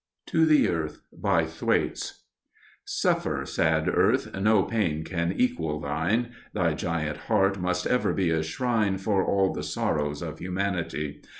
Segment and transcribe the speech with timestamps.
[0.25, 2.23] TO THE EARTH BY THWAITES
[2.85, 8.41] Suffer, sad earth; no pain can equal thine: Thy giant heart must ever be a
[8.41, 11.21] shrine For all the sorrows of Humanity.